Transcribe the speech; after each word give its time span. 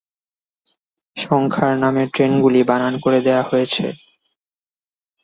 সংখ্যার 1.17 1.73
নামের 1.83 2.07
ট্রেনগুলি 2.13 2.61
বানান 2.63 2.93
করে 3.03 3.19
দেওয়া 3.21 3.43
হয়েছে। 3.43 3.85